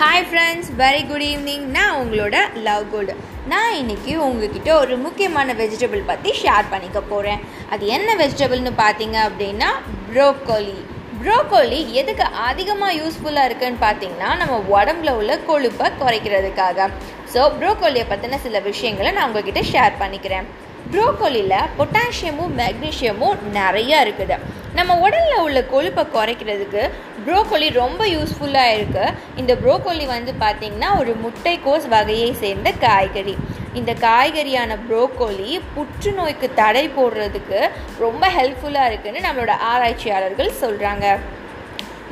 [0.00, 3.10] Hi friends very good evening நான் உங்களோட love good
[3.52, 7.40] நான் இன்றைக்கி உங்ககிட்ட ஒரு முக்கியமான வெஜிடபிள் பற்றி ஷேர் பண்ணிக்க போகிறேன்
[7.74, 9.70] அது என்ன வெஜிடபிள்னு பார்த்தீங்க அப்படின்னா
[10.10, 10.76] ப்ரோக்கோலி
[11.22, 16.88] ப்ரோக்கோலி எதுக்கு அதிகமாக யூஸ்ஃபுல்லாக இருக்குன்னு பார்த்தீங்கன்னா நம்ம உடம்புல உள்ள கொழுப்பை குறைக்கிறதுக்காக.
[17.34, 20.48] ஸோ ப்ரோக்கோலியை பற்றின சில விஷயங்களை நான் உங்ககிட்ட ஷேர் பண்ணிக்கிறேன்.
[20.94, 24.38] ப்ரோக்கோலியில் பொட்டாசியமும் மெக்னீஷியமும் நிறையா இருக்குது.
[24.76, 26.82] நம்ம உடலில் உள்ள கொழுப்பை குறைக்கிறதுக்கு
[27.26, 33.36] ப்ரோக்கோலி ரொம்ப யூஸ்ஃபுல்லாக இருக்குது இந்த ப்ரோக்கோலி வந்து பார்த்திங்கன்னா ஒரு முட்டைக்கோஸ் வகையை சேர்ந்த காய்கறி.
[33.74, 37.60] இந்த காய்கறியான ப்ரோக்கோலி புற்றுநோய்க்கு தடை போடுறதுக்கு
[37.98, 41.18] ரொம்ப ஹெல்ப்ஃபுல்லாக இருக்குதுன்னு நம்மளோட ஆராய்ச்சியாளர்கள் சொல்கிறாங்க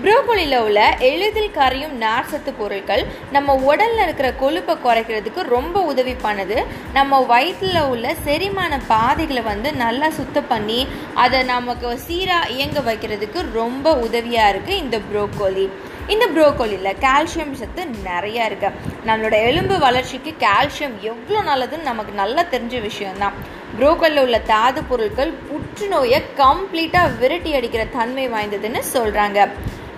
[0.03, 6.59] ப்ரோக்கோலியில் உள்ள எளிதில் கரையும் நார்சத்து பொருட்கள் நம்ம உடலில் இருக்கிற கொழுப்பை குறைக்கிறதுக்கு ரொம்ப உதவி பண்ணுது
[6.93, 10.81] நம்ம வயிற்றில் உள்ள செரிமான பாதைகளை வந்து நல்லா சுத்தம் பண்ணி
[11.25, 15.67] அதை நமக்கு சீராக இயங்க வைக்கிறதுக்கு ரொம்ப உதவியாக இருக்குது இந்த ப்ரோக்கோலி.
[16.15, 18.77] இந்த ப்ரோக்கோலியில் கால்சியம் சத்து நிறையா இருக்குது
[19.09, 23.39] நம்மளோட எலும்பு வளர்ச்சிக்கு கால்சியம் எவ்வளோ நல்லதுன்னு நமக்கு நல்லா தெரிஞ்ச விஷயம்தான்.
[23.79, 29.41] ப்ரோக்கோலியில் உள்ள தாது பொருட்கள் புற்றுநோயை கம்ப்ளீட்டாக விரட்டி அடிக்கிற தன்மை வாய்ந்ததுன்னு சொல்கிறாங்க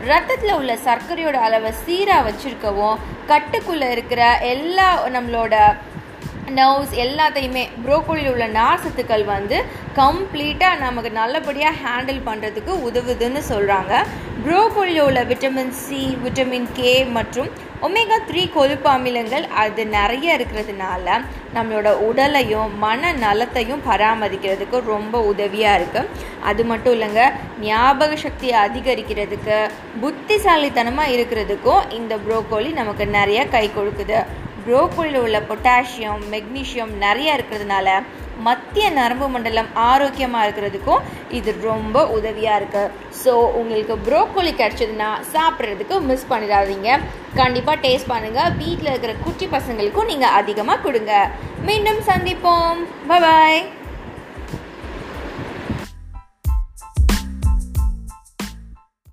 [0.07, 5.55] ரத்தத்தில் உள்ள சர்க்கரையோட அளவை சீராக வச்சுருக்கவும் கட்டுக்குள்ளே இருக்கிற எல்லா நம்மளோட
[6.57, 9.57] நர்வ்ஸ் எல்லாத்தையுமே ப்ரோக்கோலியில் உள்ள நார் சத்துக்கள் வந்து
[9.97, 13.93] கம்ப்ளீட்டாக நமக்கு நல்லபடியாக ஹேண்டில் பண்ணுறதுக்கு உதவுதுன்னு சொல்கிறாங்க
[14.45, 17.51] ப்ரோக்கோலியில் உள்ள விட்டமின் சி விட்டமின் கே மற்றும்
[17.83, 21.07] ஒமேகா த்ரீ கொழுப்பு அமிலங்கள் அது நிறைய இருக்கிறதுனால
[21.55, 26.11] நம்மளோட உடலையும் மன நலத்தையும் பராமரிக்கிறதுக்கு ரொம்ப உதவியாக இருக்குது
[26.45, 27.23] அது மட்டும் இல்லைங்க
[27.61, 29.59] ஞாபக சக்தியை அதிகரிக்கிறதுக்கு
[30.01, 34.21] புத்திசாலித்தனமாக இருக்கிறதுக்கும் இந்த ப்ரோக்கோலி நமக்கு நிறைய கை கொடுக்குது.
[34.69, 37.89] ப்ரோக்கோலியில் உள்ள பொட்டாசியம் மெக்னீஷியம் நிறைய இருக்கிறதுனால
[38.47, 41.05] மத்திய நரம்பு மண்டலம் ஆரோக்கியமாக இருக்கிறதுக்கும்
[41.39, 46.91] இது ரொம்ப உதவியாக இருக்குது ஸோ உங்களுக்கு ப்ரோக்கோலி கிடச்சதுன்னா சாப்பிட்றதுக்கு மிஸ் பண்ணிடாதீங்க.
[47.41, 51.13] கண்டிப்பாக டேஸ்ட் பண்ணுங்கள் வீட்டில் இருக்கிற குட்டி பசங்களுக்கும் நீங்கள் அதிகமாக கொடுங்க.
[51.69, 52.81] மீண்டும் சந்திப்போம்.
[53.13, 53.61] பாய்